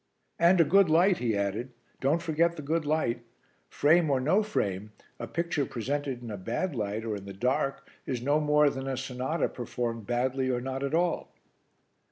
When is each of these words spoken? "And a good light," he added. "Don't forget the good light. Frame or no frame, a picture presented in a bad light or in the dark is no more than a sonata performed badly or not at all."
"And 0.39 0.59
a 0.59 0.63
good 0.63 0.89
light," 0.89 1.19
he 1.19 1.37
added. 1.37 1.73
"Don't 1.99 2.23
forget 2.23 2.55
the 2.55 2.63
good 2.63 2.87
light. 2.87 3.21
Frame 3.69 4.09
or 4.09 4.19
no 4.19 4.41
frame, 4.41 4.93
a 5.19 5.27
picture 5.27 5.63
presented 5.63 6.23
in 6.23 6.31
a 6.31 6.37
bad 6.37 6.73
light 6.75 7.05
or 7.05 7.15
in 7.17 7.25
the 7.25 7.33
dark 7.33 7.87
is 8.07 8.19
no 8.19 8.39
more 8.39 8.71
than 8.71 8.87
a 8.87 8.97
sonata 8.97 9.47
performed 9.49 10.07
badly 10.07 10.49
or 10.49 10.59
not 10.59 10.81
at 10.81 10.95
all." 10.95 11.35